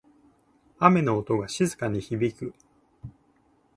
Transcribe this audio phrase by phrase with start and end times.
[0.79, 2.55] 雨の音が静かに響く。